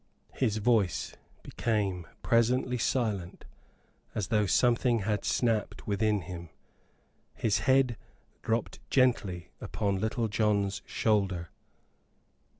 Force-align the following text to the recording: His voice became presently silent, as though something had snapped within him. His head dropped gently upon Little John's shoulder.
His 0.33 0.57
voice 0.57 1.15
became 1.43 2.07
presently 2.23 2.79
silent, 2.79 3.45
as 4.15 4.29
though 4.29 4.47
something 4.47 5.01
had 5.01 5.23
snapped 5.23 5.85
within 5.85 6.21
him. 6.21 6.49
His 7.35 7.59
head 7.69 7.97
dropped 8.41 8.79
gently 8.89 9.51
upon 9.61 9.99
Little 9.99 10.27
John's 10.27 10.81
shoulder. 10.87 11.49